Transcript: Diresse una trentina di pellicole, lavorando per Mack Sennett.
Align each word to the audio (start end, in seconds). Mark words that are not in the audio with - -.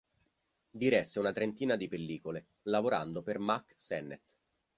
Diresse 0.71 1.19
una 1.19 1.31
trentina 1.31 1.75
di 1.75 1.87
pellicole, 1.87 2.47
lavorando 2.63 3.21
per 3.21 3.37
Mack 3.37 3.75
Sennett. 3.77 4.31